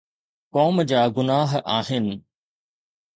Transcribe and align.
قوم 0.53 0.81
جا 0.89 1.01
گناهه 1.15 1.59
آهن. 1.77 2.07